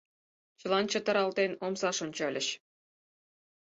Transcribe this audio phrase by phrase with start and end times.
[0.59, 2.47] Чылан чытыралтен омсаш ончальыч.